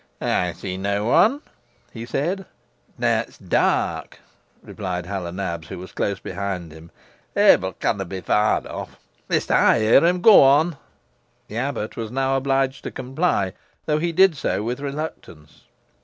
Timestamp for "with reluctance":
14.63-15.65